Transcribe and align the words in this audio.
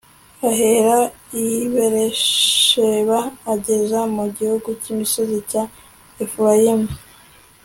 ahera 0.49 0.97
i 1.43 1.45
Bērisheba 1.73 3.19
ageza 3.53 3.99
mu 4.15 4.25
gihugu 4.37 4.67
cyimisozi 4.81 5.37
cya 5.49 5.63
Efurayimu 6.23 6.89